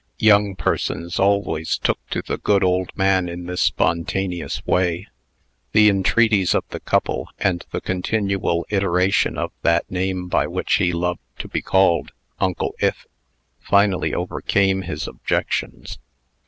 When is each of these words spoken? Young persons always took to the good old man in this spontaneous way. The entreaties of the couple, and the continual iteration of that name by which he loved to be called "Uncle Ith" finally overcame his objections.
Young 0.17 0.55
persons 0.55 1.19
always 1.19 1.77
took 1.77 1.99
to 2.09 2.23
the 2.23 2.39
good 2.39 2.63
old 2.63 2.89
man 2.97 3.29
in 3.29 3.45
this 3.45 3.61
spontaneous 3.61 4.65
way. 4.65 5.07
The 5.73 5.89
entreaties 5.89 6.55
of 6.55 6.63
the 6.69 6.79
couple, 6.79 7.27
and 7.37 7.63
the 7.69 7.81
continual 7.81 8.65
iteration 8.71 9.37
of 9.37 9.51
that 9.61 9.91
name 9.91 10.27
by 10.27 10.47
which 10.47 10.73
he 10.77 10.91
loved 10.91 11.19
to 11.37 11.47
be 11.47 11.61
called 11.61 12.13
"Uncle 12.39 12.73
Ith" 12.79 13.05
finally 13.59 14.11
overcame 14.11 14.81
his 14.81 15.07
objections. 15.07 15.99